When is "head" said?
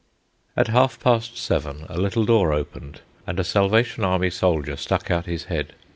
5.43-5.73